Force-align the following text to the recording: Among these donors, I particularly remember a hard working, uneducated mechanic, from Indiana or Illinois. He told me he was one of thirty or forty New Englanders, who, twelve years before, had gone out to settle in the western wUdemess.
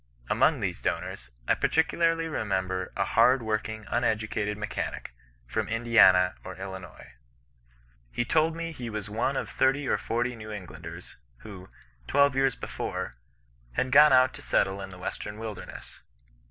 Among 0.31 0.61
these 0.61 0.81
donors, 0.81 1.29
I 1.47 1.53
particularly 1.53 2.27
remember 2.27 2.91
a 2.97 3.05
hard 3.05 3.43
working, 3.43 3.85
uneducated 3.87 4.57
mechanic, 4.57 5.13
from 5.45 5.67
Indiana 5.67 6.33
or 6.43 6.55
Illinois. 6.55 7.13
He 8.11 8.25
told 8.25 8.55
me 8.55 8.71
he 8.71 8.89
was 8.89 9.11
one 9.11 9.37
of 9.37 9.47
thirty 9.47 9.87
or 9.87 9.99
forty 9.99 10.35
New 10.35 10.49
Englanders, 10.49 11.17
who, 11.41 11.69
twelve 12.07 12.35
years 12.35 12.55
before, 12.55 13.17
had 13.73 13.91
gone 13.91 14.11
out 14.11 14.33
to 14.33 14.41
settle 14.41 14.81
in 14.81 14.89
the 14.89 14.97
western 14.97 15.37
wUdemess. 15.37 15.99